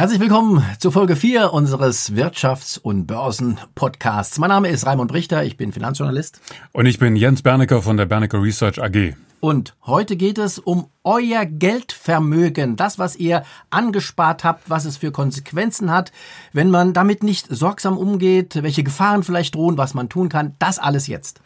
[0.00, 4.38] Herzlich willkommen zu Folge 4 unseres Wirtschafts- und Börsen-Podcasts.
[4.38, 6.40] Mein Name ist Raimund Richter, ich bin Finanzjournalist.
[6.72, 9.14] Und ich bin Jens Bernecker von der Bernecker Research AG.
[9.40, 15.12] Und heute geht es um euer Geldvermögen, das, was ihr angespart habt, was es für
[15.12, 16.12] Konsequenzen hat,
[16.54, 20.78] wenn man damit nicht sorgsam umgeht, welche Gefahren vielleicht drohen, was man tun kann, das
[20.78, 21.42] alles jetzt.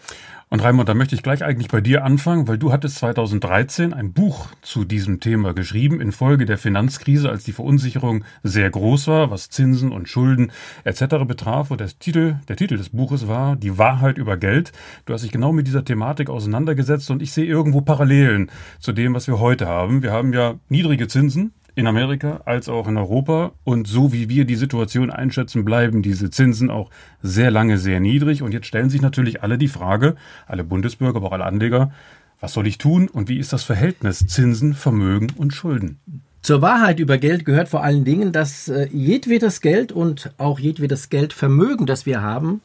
[0.51, 4.13] Und Raimund, da möchte ich gleich eigentlich bei dir anfangen, weil du hattest 2013 ein
[4.13, 9.51] Buch zu diesem Thema geschrieben, infolge der Finanzkrise, als die Verunsicherung sehr groß war, was
[9.51, 10.53] Zinsen und Schulden
[10.85, 11.25] etc.
[11.27, 11.71] betraf.
[11.71, 14.73] Und der Titel, der Titel des Buches war Die Wahrheit über Geld.
[15.07, 19.15] Du hast dich genau mit dieser Thematik auseinandergesetzt und ich sehe irgendwo Parallelen zu dem,
[19.15, 20.03] was wir heute haben.
[20.03, 23.53] Wir haben ja niedrige Zinsen, in Amerika als auch in Europa.
[23.65, 26.91] Und so wie wir die Situation einschätzen, bleiben diese Zinsen auch
[27.23, 28.43] sehr lange sehr niedrig.
[28.43, 30.17] Und jetzt stellen sich natürlich alle die Frage,
[30.47, 31.93] alle Bundesbürger, aber auch alle Anleger,
[32.41, 35.99] was soll ich tun und wie ist das Verhältnis Zinsen, Vermögen und Schulden?
[36.43, 41.09] Zur Wahrheit über Geld gehört vor allen Dingen, dass äh, jedwedes Geld und auch jedwedes
[41.09, 42.61] Geldvermögen, das wir haben,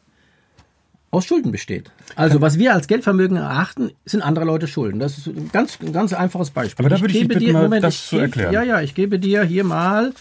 [1.12, 1.92] aus Schulden besteht.
[2.16, 5.00] Also was wir als Geldvermögen erachten, sind andere Leute Schulden.
[5.00, 6.86] Das ist ein ganz, ein ganz einfaches Beispiel.
[6.86, 8.54] Aber da würde ich, ich bitten, dir, mal Moment, das zu erklären.
[8.54, 10.14] Ja, ja, ich gebe dir hier mal,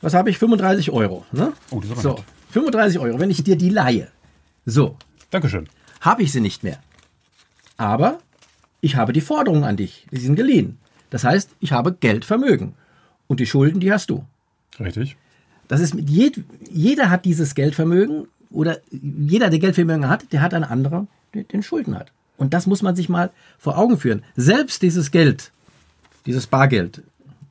[0.00, 1.26] was habe ich, 35 Euro.
[1.32, 1.52] Ne?
[1.70, 2.18] Oh, das ist so,
[2.50, 4.08] 35 Euro, wenn ich dir die leihe.
[4.64, 4.96] So.
[5.30, 5.68] Dankeschön.
[6.00, 6.78] Habe ich sie nicht mehr.
[7.76, 8.18] Aber
[8.80, 10.06] ich habe die Forderungen an dich.
[10.10, 10.78] Die sind geliehen.
[11.10, 12.74] Das heißt, ich habe Geldvermögen.
[13.26, 14.24] Und die Schulden, die hast du.
[14.80, 15.16] Richtig.
[15.68, 20.54] Das ist mit jed, jeder hat dieses Geldvermögen oder jeder, der Geldvermögen hat, der hat
[20.54, 22.12] ein anderer, der den Schulden hat.
[22.36, 24.22] Und das muss man sich mal vor Augen führen.
[24.36, 25.50] Selbst dieses Geld,
[26.24, 27.02] dieses Bargeld,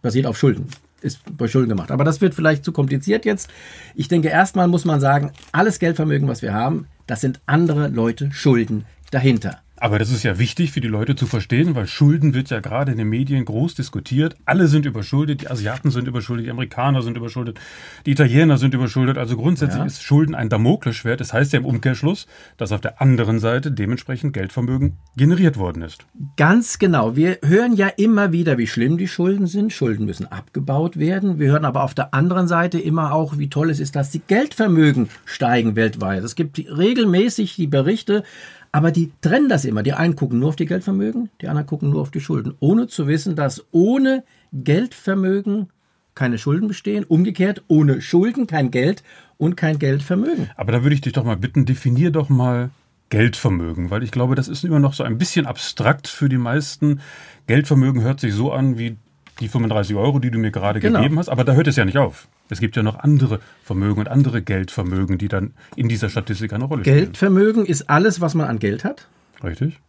[0.01, 0.67] basiert auf Schulden,
[1.01, 1.91] ist bei Schulden gemacht.
[1.91, 3.49] Aber das wird vielleicht zu kompliziert jetzt.
[3.95, 8.31] Ich denke, erstmal muss man sagen, alles Geldvermögen, was wir haben, das sind andere Leute
[8.31, 9.61] Schulden dahinter.
[9.79, 12.91] Aber das ist ja wichtig für die Leute zu verstehen, weil Schulden wird ja gerade
[12.91, 14.35] in den Medien groß diskutiert.
[14.45, 17.59] Alle sind überschuldet, die Asiaten sind überschuldet, die Amerikaner sind überschuldet,
[18.05, 19.17] die Italiener sind überschuldet.
[19.17, 19.85] Also grundsätzlich ja.
[19.85, 21.19] ist Schulden ein Damoklesschwert.
[21.19, 22.25] Das heißt ja im Umkehrschluss,
[22.57, 26.05] dass auf der anderen Seite dementsprechend Geldvermögen generiert worden ist.
[26.37, 27.15] Ganz genau.
[27.15, 29.71] Wir hören ja immer wieder, wie schlimm die Schulden sind.
[29.71, 31.37] Schulden müssen abgebaut werden.
[31.37, 34.21] Wir hören aber auf der anderen Seite immer auch, wie toll es ist, dass die
[34.25, 36.23] Geldvermögen steigen weltweit.
[36.23, 38.23] Es gibt regelmäßig die Berichte,
[38.71, 39.83] aber die trennen das immer.
[39.83, 42.87] Die einen gucken nur auf die Geldvermögen, die anderen gucken nur auf die Schulden, ohne
[42.87, 44.23] zu wissen, dass ohne
[44.53, 45.69] Geldvermögen
[46.15, 47.03] keine Schulden bestehen.
[47.03, 49.03] Umgekehrt, ohne Schulden kein Geld
[49.37, 50.49] und kein Geldvermögen.
[50.55, 52.71] Aber da würde ich dich doch mal bitten, definier doch mal
[53.09, 56.99] Geldvermögen, weil ich glaube, das ist immer noch so ein bisschen abstrakt für die meisten.
[57.45, 58.97] Geldvermögen hört sich so an wie
[59.39, 60.99] die 35 Euro, die du mir gerade genau.
[60.99, 62.27] gegeben hast, aber da hört es ja nicht auf.
[62.49, 66.65] Es gibt ja noch andere Vermögen und andere Geldvermögen, die dann in dieser Statistik eine
[66.65, 66.97] Rolle spielen.
[66.97, 69.07] Geldvermögen ist alles, was man an Geld hat.
[69.43, 69.79] Richtig.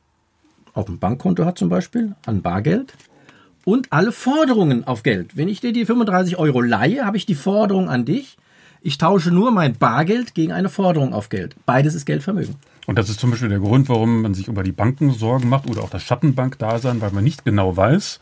[0.75, 2.95] Auf dem Bankkonto hat zum Beispiel, an Bargeld.
[3.65, 5.37] Und alle Forderungen auf Geld.
[5.37, 8.39] Wenn ich dir die 35 Euro leihe, habe ich die Forderung an dich.
[8.81, 11.57] Ich tausche nur mein Bargeld gegen eine Forderung auf Geld.
[11.67, 12.55] Beides ist Geldvermögen.
[12.87, 15.69] Und das ist zum Beispiel der Grund, warum man sich über die Banken Sorgen macht
[15.69, 18.21] oder auch das Schattenbankdasein, weil man nicht genau weiß,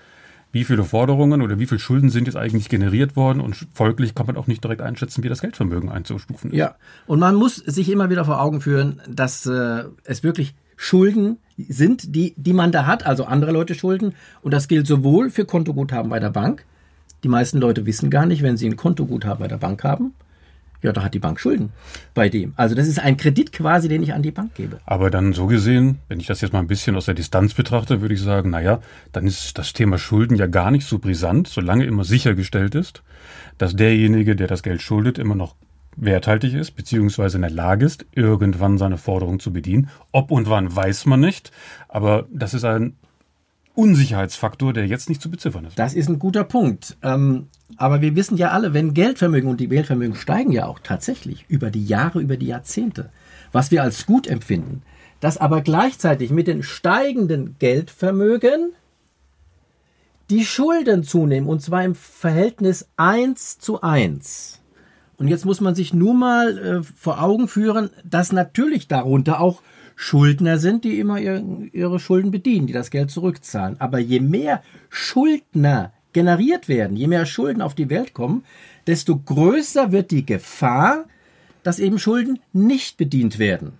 [0.56, 4.24] wie viele Forderungen oder wie viele Schulden sind jetzt eigentlich generiert worden und folglich kann
[4.24, 6.56] man auch nicht direkt einschätzen, wie das Geldvermögen einzustufen ist.
[6.56, 11.36] Ja, und man muss sich immer wieder vor Augen führen, dass äh, es wirklich Schulden
[11.58, 14.14] sind, die, die man da hat, also andere Leute Schulden.
[14.40, 16.64] Und das gilt sowohl für Kontoguthaben bei der Bank.
[17.22, 20.14] Die meisten Leute wissen gar nicht, wenn sie ein Kontoguthaben bei der Bank haben,
[20.82, 21.70] ja, da hat die Bank Schulden
[22.14, 22.52] bei dem.
[22.56, 24.80] Also das ist ein Kredit quasi, den ich an die Bank gebe.
[24.86, 28.00] Aber dann so gesehen, wenn ich das jetzt mal ein bisschen aus der Distanz betrachte,
[28.00, 28.80] würde ich sagen, naja,
[29.12, 33.02] dann ist das Thema Schulden ja gar nicht so brisant, solange immer sichergestellt ist,
[33.58, 35.56] dass derjenige, der das Geld schuldet, immer noch
[35.96, 39.88] werthaltig ist, beziehungsweise in der Lage ist, irgendwann seine Forderung zu bedienen.
[40.12, 41.50] Ob und wann weiß man nicht,
[41.88, 42.96] aber das ist ein
[43.76, 45.78] Unsicherheitsfaktor, der jetzt nicht zu beziffern ist.
[45.78, 46.96] Das ist ein guter Punkt.
[47.02, 51.44] Ähm, aber wir wissen ja alle, wenn Geldvermögen und die Geldvermögen steigen ja auch tatsächlich
[51.48, 53.10] über die Jahre, über die Jahrzehnte,
[53.52, 54.82] was wir als gut empfinden,
[55.20, 58.72] dass aber gleichzeitig mit den steigenden Geldvermögen
[60.30, 64.60] die Schulden zunehmen und zwar im Verhältnis 1 zu 1.
[65.18, 69.62] Und jetzt muss man sich nur mal äh, vor Augen führen, dass natürlich darunter auch
[69.96, 73.80] Schuldner sind, die immer ihr, ihre Schulden bedienen, die das Geld zurückzahlen.
[73.80, 78.44] Aber je mehr Schuldner generiert werden, je mehr Schulden auf die Welt kommen,
[78.86, 81.06] desto größer wird die Gefahr,
[81.62, 83.72] dass eben Schulden nicht bedient werden.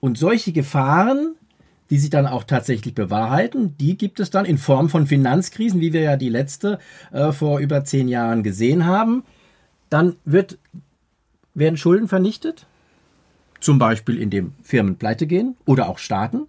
[0.00, 1.34] Und solche Gefahren,
[1.90, 5.92] die sich dann auch tatsächlich bewahrheiten, die gibt es dann in Form von Finanzkrisen, wie
[5.92, 6.78] wir ja die letzte
[7.12, 9.24] äh, vor über zehn Jahren gesehen haben.
[9.90, 10.58] Dann wird,
[11.54, 12.66] werden Schulden vernichtet,
[13.60, 16.46] zum Beispiel indem Firmen pleite gehen oder auch Staaten,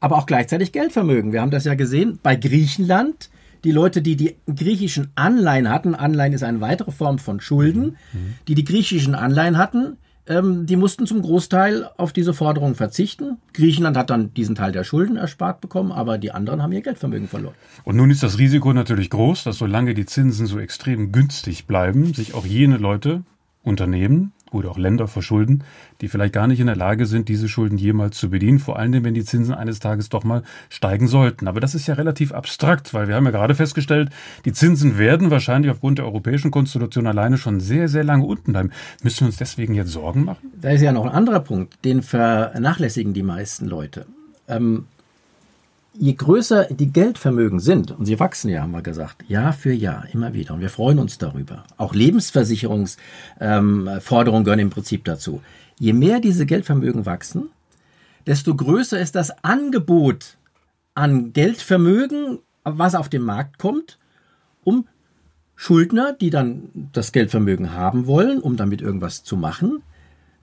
[0.00, 1.32] aber auch gleichzeitig Geldvermögen.
[1.32, 3.30] Wir haben das ja gesehen bei Griechenland
[3.64, 8.34] Die Leute, die die griechischen Anleihen hatten, Anleihen ist eine weitere Form von Schulden, mhm.
[8.46, 13.38] die die griechischen Anleihen hatten, ähm, die mussten zum Großteil auf diese Forderungen verzichten.
[13.52, 17.28] Griechenland hat dann diesen Teil der Schulden erspart bekommen, aber die anderen haben ihr Geldvermögen
[17.28, 17.54] verloren.
[17.84, 22.14] Und nun ist das Risiko natürlich groß, dass solange die Zinsen so extrem günstig bleiben,
[22.14, 23.22] sich auch jene Leute,
[23.62, 25.64] Unternehmen, oder auch Länder verschulden,
[26.00, 29.04] die vielleicht gar nicht in der Lage sind, diese Schulden jemals zu bedienen, vor allem
[29.04, 31.48] wenn die Zinsen eines Tages doch mal steigen sollten.
[31.48, 34.10] Aber das ist ja relativ abstrakt, weil wir haben ja gerade festgestellt,
[34.44, 38.70] die Zinsen werden wahrscheinlich aufgrund der europäischen Konstitution alleine schon sehr, sehr lange unten bleiben.
[39.02, 40.52] Müssen wir uns deswegen jetzt Sorgen machen?
[40.60, 44.06] Da ist ja noch ein anderer Punkt, den vernachlässigen die meisten Leute.
[44.46, 44.86] Ähm,
[45.96, 50.06] je größer die Geldvermögen sind, und sie wachsen ja, haben wir gesagt, Jahr für Jahr,
[50.12, 51.64] immer wieder, und wir freuen uns darüber.
[51.76, 55.42] Auch Lebensversicherungsforderungen ähm, gehören im Prinzip dazu.
[55.78, 57.50] Je mehr diese Geldvermögen wachsen,
[58.26, 60.36] desto größer ist das Angebot
[60.94, 63.98] an Geldvermögen, was auf den Markt kommt,
[64.62, 64.86] um
[65.56, 69.82] Schuldner, die dann das Geldvermögen haben wollen, um damit irgendwas zu machen,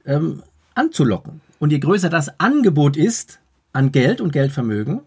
[0.05, 0.43] ähm,
[0.75, 1.41] anzulocken.
[1.59, 3.39] Und je größer das Angebot ist
[3.73, 5.01] an Geld und Geldvermögen,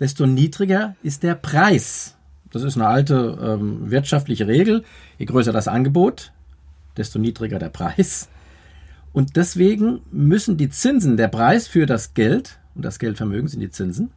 [0.00, 2.16] desto niedriger ist der Preis.
[2.50, 4.84] Das ist eine alte ähm, wirtschaftliche Regel.
[5.18, 6.32] Je größer das Angebot,
[6.96, 8.28] desto niedriger der Preis.
[9.12, 13.70] Und deswegen müssen die Zinsen, der Preis für das Geld, und das Geldvermögen sind die
[13.70, 14.10] Zinsen,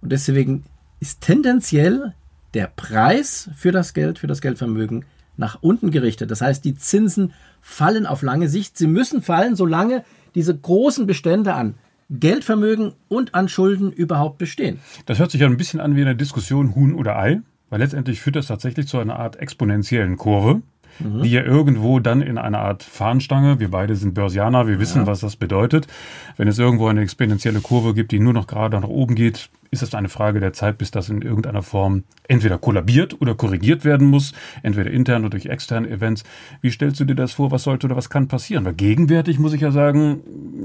[0.00, 0.64] und deswegen
[1.00, 2.14] ist tendenziell
[2.54, 5.04] der Preis für das Geld, für das Geldvermögen
[5.36, 6.30] nach unten gerichtet.
[6.30, 8.78] Das heißt, die Zinsen fallen auf lange Sicht.
[8.78, 11.74] Sie müssen fallen, solange diese großen Bestände an
[12.10, 14.78] Geldvermögen und an Schulden überhaupt bestehen.
[15.06, 18.20] Das hört sich ja ein bisschen an wie eine Diskussion Huhn oder Ei, weil letztendlich
[18.20, 20.62] führt das tatsächlich zu einer Art exponentiellen Kurve
[20.98, 21.22] mhm.
[21.22, 25.06] die ja irgendwo dann in einer Art Fahnenstange, wir beide sind Börsianer, wir wissen, ja.
[25.06, 25.86] was das bedeutet.
[26.36, 29.82] Wenn es irgendwo eine exponentielle Kurve gibt, die nur noch gerade nach oben geht, ist
[29.82, 34.06] es eine Frage der Zeit, bis das in irgendeiner Form entweder kollabiert oder korrigiert werden
[34.06, 34.32] muss,
[34.62, 36.24] entweder intern oder durch externe Events.
[36.60, 37.50] Wie stellst du dir das vor?
[37.50, 38.64] Was sollte oder was kann passieren?
[38.64, 40.20] Weil gegenwärtig, muss ich ja sagen,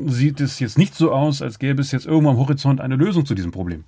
[0.08, 3.26] sieht es jetzt nicht so aus, als gäbe es jetzt irgendwo am Horizont eine Lösung
[3.26, 3.84] zu diesem Problem.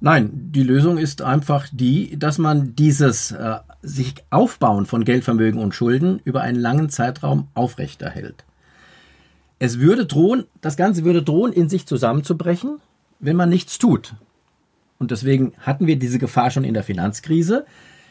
[0.00, 5.74] Nein, die Lösung ist einfach die, dass man dieses äh, sich Aufbauen von Geldvermögen und
[5.74, 8.44] Schulden über einen langen Zeitraum aufrechterhält.
[9.58, 12.80] Es würde drohen, das Ganze würde drohen, in sich zusammenzubrechen,
[13.20, 14.14] wenn man nichts tut.
[14.98, 17.66] Und deswegen hatten wir diese Gefahr schon in der Finanzkrise.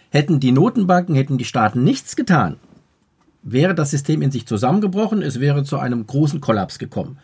[0.09, 2.57] Hätten die Notenbanken, hätten die Staaten nichts getan,
[3.41, 7.17] wäre das System in sich zusammengebrochen, es wäre zu einem großen Kollaps gekommen.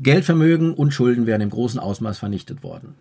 [0.00, 2.94] Geldvermögen und Schulden wären im großen Ausmaß vernichtet worden.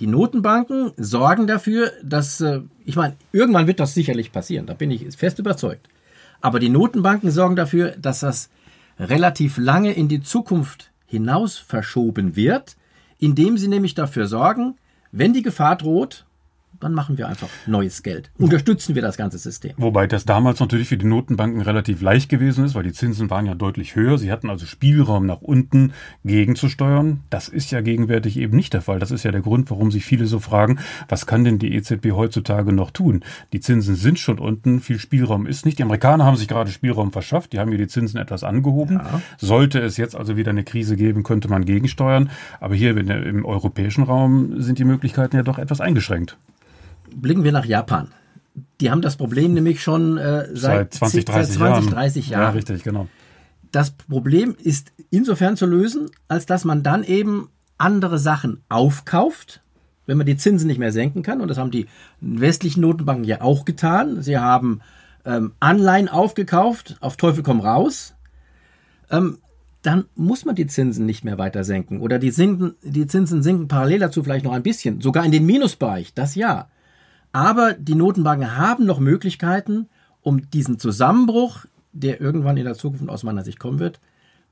[0.00, 4.90] Die Notenbanken sorgen dafür, dass, äh, ich meine, irgendwann wird das sicherlich passieren, da bin
[4.90, 5.88] ich fest überzeugt.
[6.40, 8.48] Aber die Notenbanken sorgen dafür, dass das
[8.98, 12.76] relativ lange in die Zukunft hinaus verschoben wird,
[13.18, 14.76] indem sie nämlich dafür sorgen,
[15.12, 16.24] wenn die Gefahr droht,
[16.80, 18.30] dann machen wir einfach neues Geld.
[18.38, 19.72] Unterstützen wir das ganze System.
[19.76, 23.46] Wobei das damals natürlich für die Notenbanken relativ leicht gewesen ist, weil die Zinsen waren
[23.46, 24.16] ja deutlich höher.
[24.16, 25.92] Sie hatten also Spielraum nach unten
[26.24, 27.20] gegenzusteuern.
[27.28, 28.98] Das ist ja gegenwärtig eben nicht der Fall.
[28.98, 30.78] Das ist ja der Grund, warum sich viele so fragen,
[31.08, 33.22] was kann denn die EZB heutzutage noch tun?
[33.52, 35.78] Die Zinsen sind schon unten, viel Spielraum ist nicht.
[35.78, 37.52] Die Amerikaner haben sich gerade Spielraum verschafft.
[37.52, 38.96] Die haben hier die Zinsen etwas angehoben.
[38.96, 39.20] Ja.
[39.36, 42.30] Sollte es jetzt also wieder eine Krise geben, könnte man gegensteuern.
[42.58, 46.38] Aber hier im europäischen Raum sind die Möglichkeiten ja doch etwas eingeschränkt
[47.14, 48.08] blicken wir nach Japan.
[48.80, 52.42] Die haben das Problem nämlich schon äh, seit, seit 20, 30 seit 20, 30 Jahren.
[52.42, 53.08] Ja, richtig, genau.
[53.72, 59.62] Das Problem ist insofern zu lösen, als dass man dann eben andere Sachen aufkauft,
[60.06, 61.40] wenn man die Zinsen nicht mehr senken kann.
[61.40, 61.86] Und das haben die
[62.20, 64.22] westlichen Notenbanken ja auch getan.
[64.22, 64.80] Sie haben
[65.24, 68.14] ähm, Anleihen aufgekauft, auf Teufel komm raus.
[69.10, 69.38] Ähm,
[69.82, 72.00] dann muss man die Zinsen nicht mehr weiter senken.
[72.00, 75.46] Oder die, sinken, die Zinsen sinken parallel dazu vielleicht noch ein bisschen, sogar in den
[75.46, 76.68] Minusbereich, das ja.
[77.32, 79.88] Aber die Notenbanken haben noch Möglichkeiten,
[80.22, 84.00] um diesen Zusammenbruch, der irgendwann in der Zukunft aus meiner Sicht kommen wird,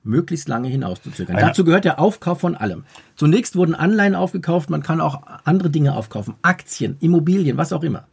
[0.04, 1.36] möglichst lange hinauszuzögern.
[1.36, 2.84] Eine Dazu gehört der Aufkauf von allem.
[3.16, 8.06] Zunächst wurden Anleihen aufgekauft, man kann auch andere Dinge aufkaufen, Aktien, Immobilien, was auch immer.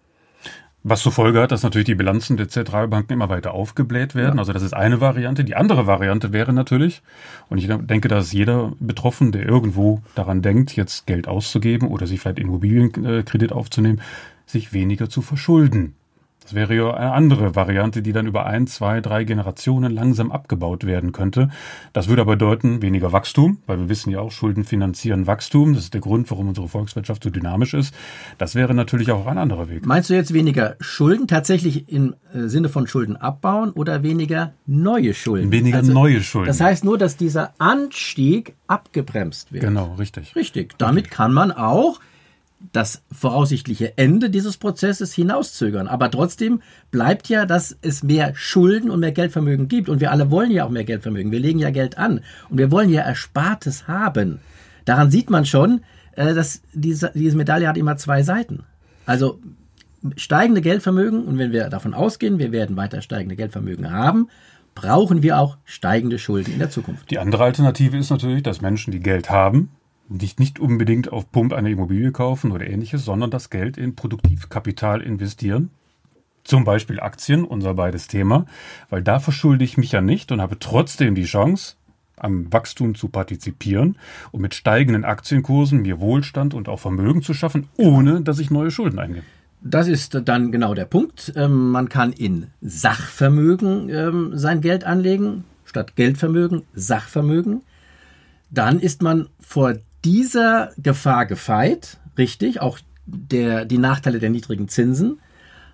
[0.87, 4.35] Was zur Folge hat, dass natürlich die Bilanzen der Zentralbanken immer weiter aufgebläht werden.
[4.35, 4.39] Ja.
[4.39, 5.43] Also das ist eine Variante.
[5.43, 7.01] Die andere Variante wäre natürlich,
[7.49, 12.19] und ich denke, dass jeder Betroffen, der irgendwo daran denkt, jetzt Geld auszugeben oder sich
[12.19, 13.99] vielleicht Immobilienkredit aufzunehmen,
[14.45, 15.95] sich weniger zu verschulden.
[16.45, 20.85] Das wäre ja eine andere Variante, die dann über ein, zwei, drei Generationen langsam abgebaut
[20.85, 21.49] werden könnte.
[21.91, 25.73] Das würde aber bedeuten weniger Wachstum, weil wir wissen ja auch, Schulden finanzieren Wachstum.
[25.73, 27.95] Das ist der Grund, warum unsere Volkswirtschaft so dynamisch ist.
[28.37, 29.87] Das wäre natürlich auch ein anderer Weg.
[29.87, 35.15] Meinst du jetzt weniger Schulden tatsächlich im äh, Sinne von Schulden abbauen oder weniger neue
[35.15, 35.51] Schulden?
[35.51, 36.47] Weniger also, neue Schulden.
[36.47, 39.63] Das heißt nur, dass dieser Anstieg abgebremst wird.
[39.63, 40.35] Genau, richtig.
[40.35, 40.77] Richtig.
[40.77, 41.99] Damit kann man auch
[42.71, 45.87] das voraussichtliche Ende dieses Prozesses hinauszögern.
[45.87, 49.89] Aber trotzdem bleibt ja, dass es mehr Schulden und mehr Geldvermögen gibt.
[49.89, 51.31] Und wir alle wollen ja auch mehr Geldvermögen.
[51.31, 52.21] Wir legen ja Geld an.
[52.49, 54.39] Und wir wollen ja Erspartes haben.
[54.85, 55.81] Daran sieht man schon,
[56.13, 58.63] äh, dass diese, diese Medaille hat immer zwei Seiten.
[59.05, 59.39] Also
[60.15, 64.29] steigende Geldvermögen, und wenn wir davon ausgehen, wir werden weiter steigende Geldvermögen haben,
[64.75, 67.09] brauchen wir auch steigende Schulden in der Zukunft.
[67.09, 69.71] Die andere Alternative ist natürlich, dass Menschen, die Geld haben,
[70.09, 75.01] nicht, nicht unbedingt auf Pump eine Immobilie kaufen oder ähnliches, sondern das Geld in Produktivkapital
[75.01, 75.69] investieren.
[76.43, 78.45] Zum Beispiel Aktien, unser beides Thema,
[78.89, 81.75] weil da verschulde ich mich ja nicht und habe trotzdem die Chance,
[82.17, 83.97] am Wachstum zu partizipieren
[84.31, 88.71] und mit steigenden Aktienkursen mir Wohlstand und auch Vermögen zu schaffen, ohne dass ich neue
[88.71, 89.23] Schulden eingehe.
[89.61, 91.33] Das ist dann genau der Punkt.
[91.35, 97.63] Ähm, man kann in Sachvermögen ähm, sein Geld anlegen, statt Geldvermögen Sachvermögen.
[98.51, 99.73] Dann ist man vor
[100.05, 105.19] dieser Gefahr gefeit, richtig, auch der, die Nachteile der niedrigen Zinsen.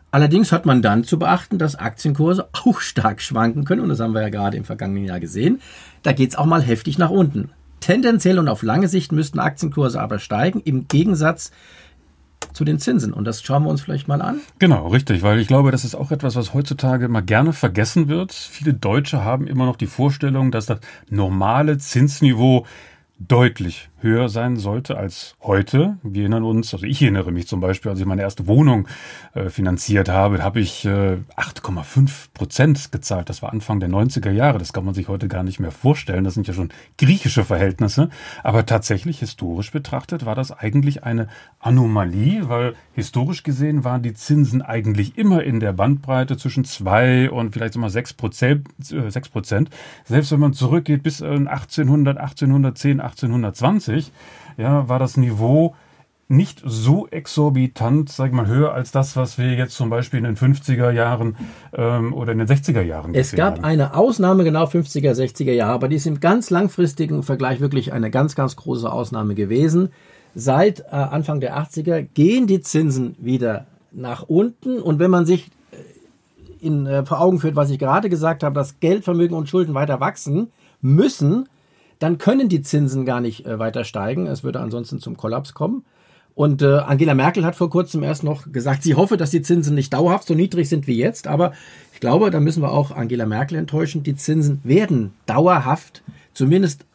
[0.10, 4.14] Allerdings hat man dann zu beachten, dass Aktienkurse auch stark schwanken können und das haben
[4.14, 5.62] wir ja gerade im vergangenen Jahr gesehen.
[6.04, 7.52] Da geht es auch mal heftig nach unten.
[7.82, 11.52] Tendenziell und auf lange Sicht müssten Aktienkurse aber steigen, im Gegensatz
[12.54, 13.14] zu den Zinsen.
[13.14, 14.40] Und das schauen wir uns vielleicht mal an.
[14.60, 18.34] Genau, richtig, weil ich glaube, das ist auch etwas, was heutzutage mal gerne vergessen wird.
[18.34, 22.66] Viele Deutsche haben immer noch die Vorstellung, dass das normale Zinsniveau
[23.28, 25.98] deutlich höher sein sollte als heute.
[26.02, 28.88] Wir erinnern uns, also ich erinnere mich zum Beispiel, als ich meine erste Wohnung
[29.36, 33.30] äh, finanziert habe, habe ich äh, 8,5 Prozent gezahlt.
[33.30, 34.58] Das war Anfang der 90er Jahre.
[34.58, 36.24] Das kann man sich heute gar nicht mehr vorstellen.
[36.24, 38.10] Das sind ja schon griechische Verhältnisse.
[38.44, 41.28] Aber tatsächlich, historisch betrachtet, war das eigentlich eine
[41.60, 47.54] Anomalie, weil historisch gesehen waren die Zinsen eigentlich immer in der Bandbreite zwischen zwei und
[47.54, 48.68] vielleicht immer sechs Prozent.
[48.92, 49.70] Äh, 6 Prozent.
[50.06, 54.12] Selbst wenn man zurückgeht bis 1800, 1810, 1820, 1990
[54.58, 55.76] ja, war das Niveau
[56.28, 60.24] nicht so exorbitant, sag ich mal, höher als das, was wir jetzt zum Beispiel in
[60.24, 61.36] den 50er Jahren
[61.74, 63.66] ähm, oder in den 60er Jahren Es gab haben.
[63.66, 68.10] eine Ausnahme, genau 50er, 60er Jahre, aber die ist im ganz langfristigen Vergleich wirklich eine
[68.10, 69.90] ganz, ganz große Ausnahme gewesen.
[70.34, 75.52] Seit äh, Anfang der 80er gehen die Zinsen wieder nach unten und wenn man sich
[75.72, 79.74] äh, in, äh, vor Augen führt, was ich gerade gesagt habe, dass Geldvermögen und Schulden
[79.74, 80.48] weiter wachsen
[80.82, 81.50] müssen,
[82.02, 84.26] dann können die Zinsen gar nicht äh, weiter steigen.
[84.26, 85.86] Es würde ansonsten zum Kollaps kommen.
[86.34, 89.76] Und äh, Angela Merkel hat vor kurzem erst noch gesagt, sie hoffe, dass die Zinsen
[89.76, 91.28] nicht dauerhaft so niedrig sind wie jetzt.
[91.28, 91.52] Aber
[91.94, 94.02] ich glaube, da müssen wir auch Angela Merkel enttäuschen.
[94.02, 96.02] Die Zinsen werden dauerhaft,
[96.34, 96.86] zumindest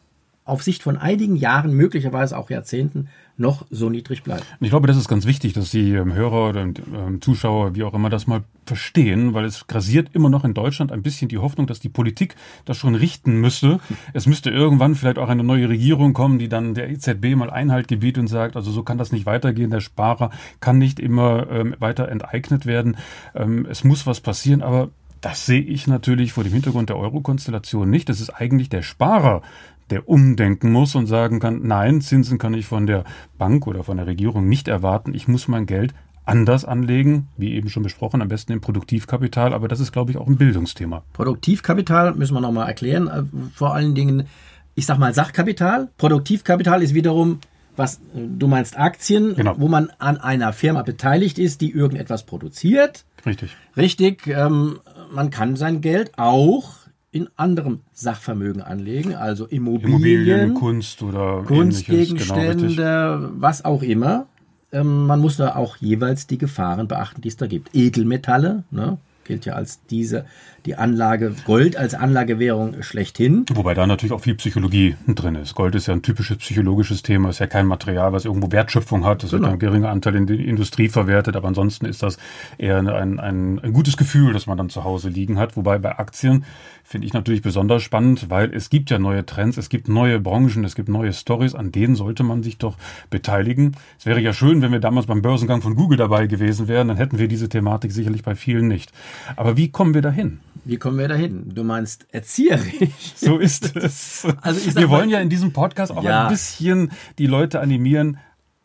[0.43, 4.45] auf Sicht von einigen Jahren, möglicherweise auch Jahrzehnten, noch so niedrig bleibt.
[4.59, 7.93] Ich glaube, das ist ganz wichtig, dass die ähm, Hörer oder ähm, Zuschauer, wie auch
[7.93, 11.67] immer, das mal verstehen, weil es grasiert immer noch in Deutschland ein bisschen die Hoffnung,
[11.67, 13.79] dass die Politik das schon richten müsste.
[14.13, 17.87] Es müsste irgendwann vielleicht auch eine neue Regierung kommen, die dann der EZB mal Einhalt
[17.87, 19.69] gebietet und sagt, also so kann das nicht weitergehen.
[19.69, 22.97] Der Sparer kann nicht immer ähm, weiter enteignet werden.
[23.35, 24.89] Ähm, es muss was passieren, aber
[25.21, 28.09] das sehe ich natürlich vor dem Hintergrund der Euro-Konstellation nicht.
[28.09, 29.41] Das ist eigentlich der Sparer,
[29.89, 33.03] der umdenken muss und sagen kann, nein, Zinsen kann ich von der
[33.37, 35.13] Bank oder von der Regierung nicht erwarten.
[35.13, 35.93] Ich muss mein Geld
[36.27, 40.17] anders anlegen, wie eben schon besprochen, am besten im Produktivkapital, aber das ist, glaube ich,
[40.17, 41.03] auch ein Bildungsthema.
[41.13, 43.07] Produktivkapital müssen wir nochmal erklären.
[43.07, 43.23] Äh,
[43.55, 44.27] vor allen Dingen,
[44.75, 45.89] ich sag mal Sachkapital.
[45.97, 47.39] Produktivkapital ist wiederum,
[47.77, 47.99] was äh,
[48.37, 49.55] du meinst, Aktien, genau.
[49.57, 53.05] wo man an einer Firma beteiligt ist, die irgendetwas produziert.
[53.25, 53.55] Richtig.
[53.77, 54.27] Richtig.
[54.27, 54.79] Ähm,
[55.13, 56.75] man kann sein Geld auch
[57.17, 64.27] in anderem Sachvermögen anlegen, also Immobilien, Immobilien Kunst oder Kunstgegenstände, genau, was auch immer.
[64.71, 67.73] Ähm, man muss da auch jeweils die Gefahren beachten, die es da gibt.
[67.73, 68.97] Edelmetalle, ne,
[69.27, 70.25] gilt ja als diese,
[70.65, 73.45] die Anlage, Gold als Anlagewährung schlechthin.
[73.53, 75.55] Wobei da natürlich auch viel Psychologie drin ist.
[75.55, 79.23] Gold ist ja ein typisches psychologisches Thema, ist ja kein Material, was irgendwo Wertschöpfung hat.
[79.23, 79.43] Das genau.
[79.43, 82.17] wird ein geringer Anteil in die Industrie verwertet, aber ansonsten ist das
[82.57, 85.55] eher ein, ein, ein gutes Gefühl, das man dann zu Hause liegen hat.
[85.55, 86.45] Wobei bei Aktien
[86.83, 90.63] finde ich natürlich besonders spannend, weil es gibt ja neue Trends, es gibt neue Branchen,
[90.63, 92.77] es gibt neue Stories, an denen sollte man sich doch
[93.09, 93.75] beteiligen.
[93.99, 96.95] Es wäre ja schön, wenn wir damals beim Börsengang von Google dabei gewesen wären, dann
[96.95, 98.93] hätten wir diese Thematik sicherlich bei vielen nicht.
[99.35, 100.39] Aber wie kommen wir dahin?
[100.65, 101.53] Wie kommen wir dahin?
[101.53, 102.89] Du meinst erzieherisch.
[103.15, 104.27] So ist es.
[104.41, 106.25] Also wir wollen ja in diesem Podcast auch ja.
[106.25, 108.17] ein bisschen die Leute animieren,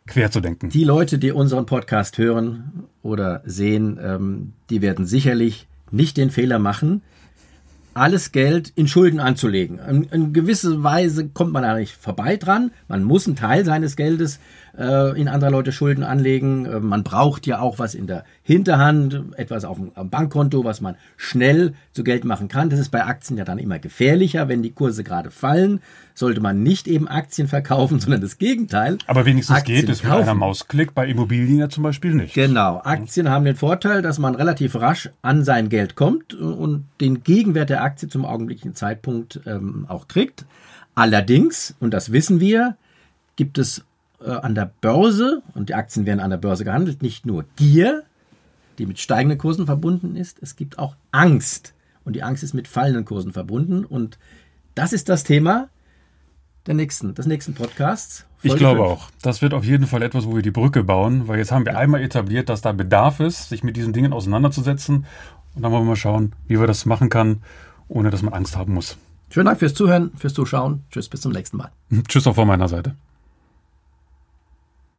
[0.06, 0.68] quer zu denken.
[0.68, 6.58] Die Leute, die unseren Podcast hören oder sehen, ähm, die werden sicherlich nicht den Fehler
[6.58, 7.02] machen,
[7.94, 9.78] alles Geld in Schulden anzulegen.
[9.78, 12.72] In, in gewisser Weise kommt man da nicht vorbei dran.
[12.88, 14.40] Man muss einen Teil seines Geldes
[14.78, 16.66] äh, in anderer Leute Schulden anlegen.
[16.66, 20.96] Äh, man braucht ja auch was in der Hinterhand, etwas auf dem Bankkonto, was man
[21.16, 22.70] schnell zu Geld machen kann.
[22.70, 25.80] Das ist bei Aktien ja dann immer gefährlicher, wenn die Kurse gerade fallen.
[26.14, 28.98] Sollte man nicht eben Aktien verkaufen, sondern das Gegenteil.
[29.06, 32.34] Aber wenigstens Aktien geht es mit einer Mausklick, bei Immobilien ja zum Beispiel nicht.
[32.34, 32.80] Genau.
[32.84, 37.70] Aktien haben den Vorteil, dass man relativ rasch an sein Geld kommt und den Gegenwert
[37.70, 40.44] der Aktie zum augenblicklichen Zeitpunkt ähm, auch kriegt.
[40.94, 42.76] Allerdings, und das wissen wir,
[43.36, 43.84] gibt es
[44.24, 48.04] äh, an der Börse, und die Aktien werden an der Börse gehandelt, nicht nur Gier,
[48.78, 51.74] die mit steigenden Kursen verbunden ist, es gibt auch Angst.
[52.04, 53.84] Und die Angst ist mit fallenden Kursen verbunden.
[53.84, 54.18] Und
[54.74, 55.68] das ist das Thema
[56.66, 58.26] der nächsten, des nächsten Podcasts.
[58.38, 58.90] Folge ich glaube 5.
[58.90, 59.10] auch.
[59.22, 61.74] Das wird auf jeden Fall etwas, wo wir die Brücke bauen, weil jetzt haben wir
[61.74, 61.78] ja.
[61.78, 65.06] einmal etabliert, dass da Bedarf ist, sich mit diesen Dingen auseinanderzusetzen.
[65.54, 67.42] Und dann wollen wir mal schauen, wie wir das machen kann,
[67.88, 68.96] ohne dass man Angst haben muss.
[69.30, 70.82] Schönen Dank fürs Zuhören, fürs Zuschauen.
[70.90, 71.70] Tschüss, bis zum nächsten Mal.
[72.08, 72.94] Tschüss auch von meiner Seite.